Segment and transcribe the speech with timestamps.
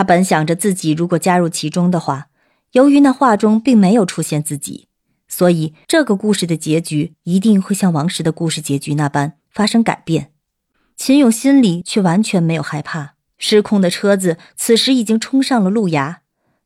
[0.00, 2.28] 他本想着自己如果加入其中的话，
[2.72, 4.88] 由于那画中并没有出现自己，
[5.28, 10.32] 所以这个故事的结局一定会像王石的故事结局那般发生改变。
[10.96, 13.16] 秦勇心里却完全没有害怕。
[13.36, 16.22] 失控的车子此时已经冲上了路牙，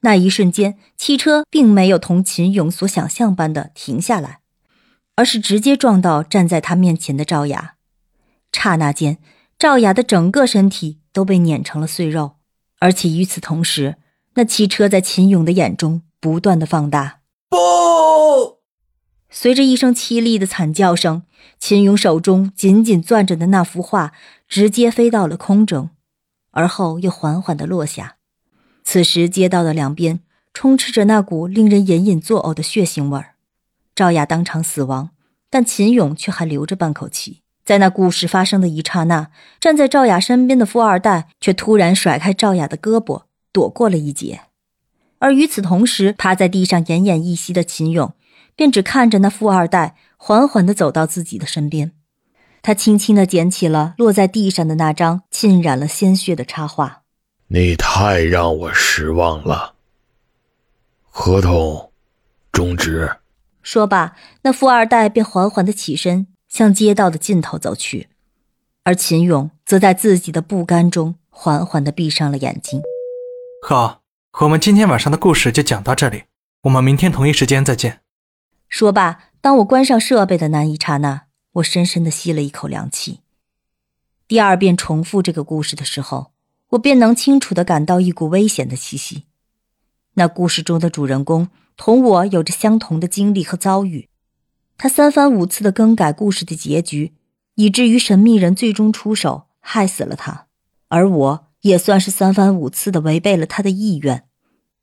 [0.00, 4.38] 那一瞬间，汽车并没有同秦勇所想象般的停下来，
[5.16, 7.74] 而是直接撞到站在他面前的赵雅。
[8.50, 9.18] 刹那间，
[9.58, 12.37] 赵雅的整个身体都被碾成了碎肉。
[12.80, 13.96] 而且与此同时，
[14.34, 17.20] 那汽车在秦勇的眼中不断的放大。
[17.48, 18.58] 不！
[19.30, 21.22] 随着一声凄厉的惨叫声，
[21.58, 24.12] 秦勇手中紧紧攥着的那幅画
[24.46, 25.90] 直接飞到了空中，
[26.52, 28.16] 而后又缓缓的落下。
[28.84, 30.20] 此时，街道的两边
[30.54, 33.34] 充斥着那股令人隐隐作呕的血腥味儿。
[33.94, 35.10] 赵雅当场死亡，
[35.50, 37.42] 但秦勇却还留着半口气。
[37.68, 39.28] 在那故事发生的一刹那，
[39.60, 44.40] 站在赵雅身边的富二代却突然甩开赵雅的胳膊，躲过了一劫。
[45.18, 48.14] 而与此同时，趴在地上奄奄一息的秦勇，
[48.56, 51.92] 便只看着那富二代缓缓地走到自己的身边。
[52.62, 57.02] 他轻轻地捡起了落在地上的那张浸染了鲜血的插画。
[57.48, 59.74] 你太让我失望了。
[61.02, 61.92] 合同
[62.50, 63.14] 终止。
[63.62, 66.28] 说罢，那富二代便缓缓地起身。
[66.48, 68.08] 向街道的尽头走去，
[68.82, 72.82] 而秦勇则在自己的不甘中缓缓地闭上了眼睛。
[73.62, 74.02] 好，
[74.40, 76.24] 我们今天晚上的故事就讲到这里，
[76.62, 78.00] 我们明天同一时间再见。
[78.68, 83.20] 说罢，当我关上设备的那一刹那，我深深地吸了一口凉气。
[84.26, 86.32] 第二遍重复这个故事的时候，
[86.70, 89.24] 我便能清楚地感到一股危险的气息。
[90.14, 94.08] 那故事中的主人公同我有着相同的经历和遭遇。
[94.78, 97.12] 他三番五次的更改故事的结局，
[97.56, 100.46] 以至于神秘人最终出手害死了他，
[100.86, 104.24] 而我也算是三番五次的违背了他的意愿。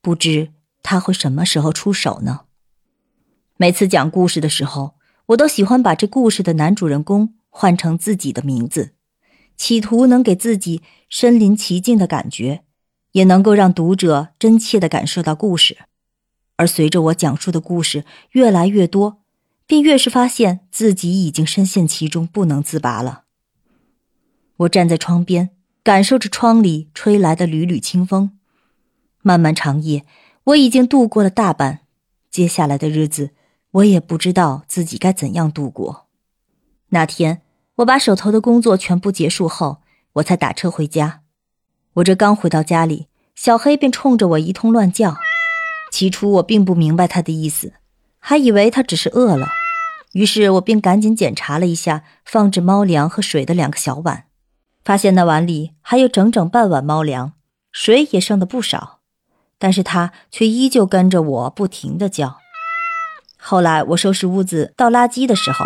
[0.02, 0.52] 不知
[0.84, 2.42] 他会什么时候出手呢？
[3.56, 4.96] 每次讲故事的时候，
[5.28, 8.92] 我都喜欢把这故事的男主人公换成自己的名字，
[9.56, 12.66] 企图能给自己身临其境的感觉，
[13.14, 15.78] 也能够让读者真切的感受到故事。
[16.58, 19.22] 而随着我讲述的故事越来越多。
[19.68, 23.24] 便越是发现自己已经深陷其中，不能自拔了。
[24.58, 25.50] 我站在窗边，
[25.84, 28.38] 感受着窗里吹来的缕缕清风。
[29.22, 30.06] 漫漫长夜，
[30.46, 31.82] 我已经度过了大半，
[32.30, 33.32] 接下来的日子，
[33.72, 36.06] 我也不知道自己该怎样度过。
[36.90, 37.42] 那天，
[37.78, 39.82] 我把手头的工作全部结束后，
[40.14, 41.22] 我才打车回家。
[41.96, 45.16] 我这刚回到家里，小黑便冲着我一通乱叫。
[45.92, 47.74] 起初，我并不明白他的意思。
[48.20, 49.48] 还以为他只是饿了，
[50.16, 54.28] 于是我便赶紧检查了一下放置猫粮和水的两个小碗，
[54.82, 57.34] 发现那碗里还有整整半碗猫粮，
[57.74, 59.02] 水也剩的不少，
[59.60, 62.38] 但是它却依旧跟着我不停的叫。
[63.36, 65.66] 后来我收拾屋子倒垃圾的时候，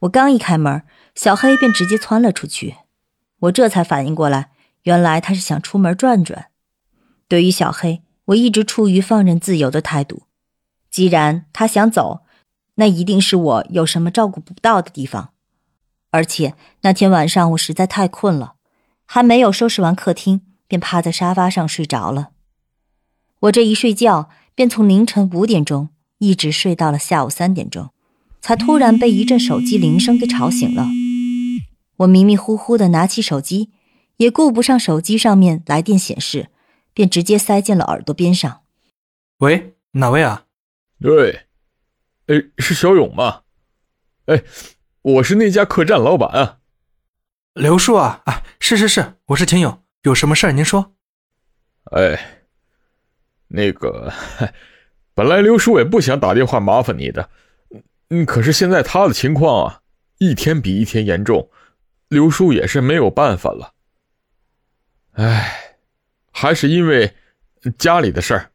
[0.00, 0.82] 我刚一开门，
[1.14, 2.74] 小黑便直接窜了出去，
[3.38, 4.50] 我这才反应过来，
[4.82, 6.46] 原来他是想出门转转。
[7.28, 10.24] 对于小黑，我一直处于放任自由的态度。
[10.90, 12.22] 既然他想走，
[12.76, 15.30] 那一定是我有什么照顾不到的地方。
[16.10, 18.54] 而且那天晚上我实在太困了，
[19.04, 22.30] 还没有收拾完客厅，便趴在沙发上睡着了。
[23.40, 27.90] 我这一睡觉，便从凌晨五点钟一直睡到了下午三点钟，
[28.40, 30.86] 才突然被一阵手机铃声给吵醒了。
[31.98, 33.70] 我迷迷糊糊的拿起手机，
[34.16, 36.48] 也顾不上手机上面来电显示，
[36.94, 38.60] 便直接塞进了耳朵边上。
[39.38, 40.44] 喂，哪位啊？
[41.00, 41.45] 对，
[42.26, 43.42] 哎，是小勇吗？
[44.24, 44.42] 哎，
[45.02, 46.58] 我是那家客栈老板啊，
[47.54, 50.92] 刘叔啊，啊，是是是，我是秦勇，有什么事儿您说。
[51.92, 52.48] 哎，
[53.46, 54.12] 那个，
[55.14, 57.30] 本来刘叔也不想打电话麻烦你的，
[58.10, 59.82] 嗯，可是现在他的情况啊，
[60.18, 61.48] 一天比一天严重，
[62.08, 63.72] 刘叔也是没有办法了。
[65.12, 65.78] 哎，
[66.32, 67.14] 还是因为
[67.78, 68.50] 家里的事儿，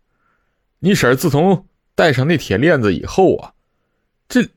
[0.80, 1.68] 你婶自从。
[1.94, 3.54] 戴上那铁链子以后啊，
[4.32, 4.48] 这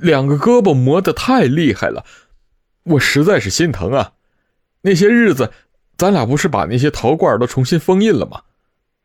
[0.00, 2.06] 两个胳膊磨得太厉害了，
[2.84, 4.14] 我实在是心疼啊。
[4.80, 5.52] 那些日子，
[5.98, 8.42] 咱俩不是把那些陶罐都重新封印了吗？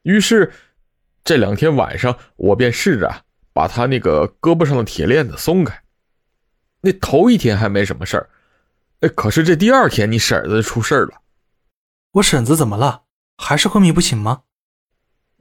[0.03, 0.53] 于是，
[1.25, 5.83] 这两天晚上我便试着把他那个胳膊上的铁链子松开。
[6.79, 8.29] 那头一天还没什么事儿，
[9.01, 11.21] 哎，可是这第二天你婶子出事了。
[12.11, 13.03] 我婶子怎么了？
[13.37, 14.43] 还是昏迷不醒吗？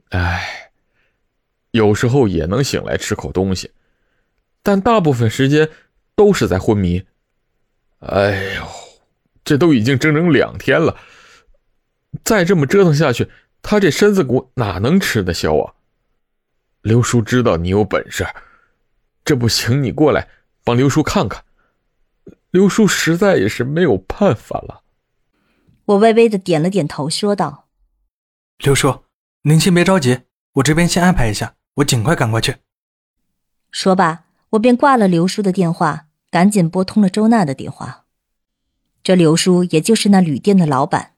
[0.09, 0.65] 哎。
[1.71, 3.69] 有时候也能醒来吃口东西，
[4.67, 5.69] 但大部分时间
[6.13, 7.01] 都是在昏迷。
[7.99, 8.67] 哎呦，
[9.45, 10.97] 这都已经整整两天了，
[12.25, 13.31] 再这么折腾下去，
[13.61, 15.75] 他这身子骨哪能吃得消啊？
[16.81, 18.27] 刘叔知道你有本事，
[19.23, 20.27] 这不请你过来
[20.65, 21.45] 帮刘叔看看。
[22.51, 24.83] 刘叔实在也是没有办法了。
[25.85, 27.69] 我微微的点了点头，说道
[28.59, 29.05] ：“刘叔，
[29.43, 30.23] 您先别着急，
[30.55, 32.57] 我这边先安排一下，我尽快赶过去。”
[33.71, 38.05] 说罢，我便挂了刘叔的电话，赶紧拨通了周娜的电话。
[39.03, 41.13] 这刘叔也就是那旅店的老板，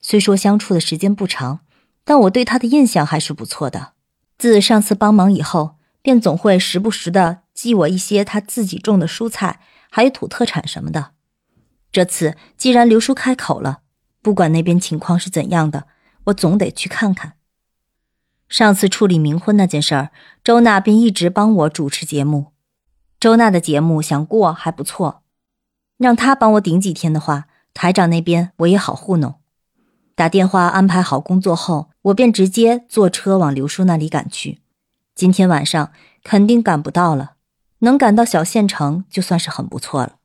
[0.00, 1.60] 虽说相处的时间不长，
[2.04, 3.92] 但我对他的印象还是不错的。
[4.38, 11.12] 自上次帮忙以后，便总会时不时的寄我一些他自己种的蔬菜，还有土特产什么的。
[11.92, 13.82] 这次既然刘叔开口了，
[14.20, 15.86] 不管那边情况是怎样的，
[16.24, 17.34] 我总得去看看。
[18.48, 20.10] 上次处理冥婚那件事儿，
[20.42, 22.52] 周娜便一直帮我主持节目。
[23.22, 25.22] 周娜的节目想过还不错，
[25.96, 29.36] 让她帮我顶几天的话，台长那边我也好糊弄。
[30.16, 34.60] 打电话安排好工作后，我便直接坐车往刘叔那里赶去。
[35.14, 35.92] 今天晚上
[36.24, 37.34] 肯定赶不到了，
[37.78, 40.16] 能赶到小县城就算是很不错了。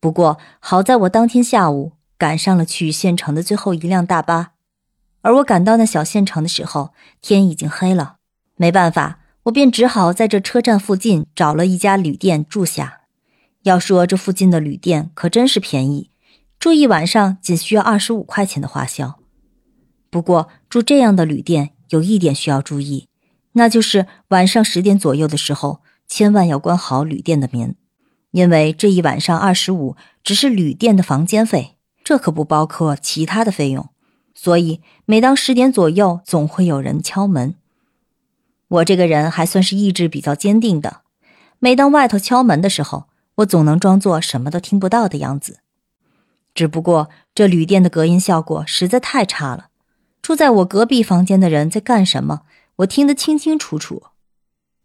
[0.00, 4.54] 不过好在我当天下午赶上了去县城的最后一辆大巴。
[5.22, 8.16] 而我赶到那小县城的时候，天已经黑了。
[8.56, 13.00] 没办法，我便只好在这车站附近找了一家旅店住下。
[13.62, 16.10] 要说这附近的旅店可真是便宜，
[16.58, 19.18] 住一晚上仅需要二十五块钱的花销。
[20.10, 23.08] 不过住这样的旅店有一点需要注意，
[23.52, 27.74] 那就是晚上十点左右的时候，千万要关好旅店的门，
[28.32, 33.88] 因为这一晚上二十五只是旅店的房间费，这可不包括其他的费用。
[34.34, 37.54] 所以，每当十点左右，总会有人敲门。
[38.68, 41.02] 我这个人还算是意志比较坚定的，
[41.58, 45.60] 每当外头敲门的时候，我总能装作什么都听不到的样子。
[46.54, 49.68] 只不过这旅店的隔音效果实在太差了，
[50.20, 52.42] 住在我隔壁房间的人在干什么，
[52.76, 54.04] 我听得清清楚楚。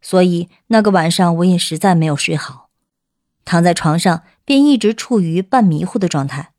[0.00, 2.68] 所以那个晚上，我也实在没有睡好，
[3.44, 6.52] 躺在床上便一直处于半迷糊的状态，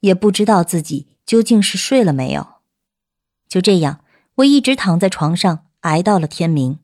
[0.00, 1.08] 也不知道自己。
[1.26, 2.46] 究竟是睡了没有？
[3.48, 4.00] 就这样，
[4.36, 6.78] 我一直躺在床上挨到了天明。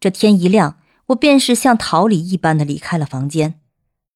[0.00, 0.78] 这天一亮，
[1.08, 3.60] 我便是像逃离一般的离开了房间。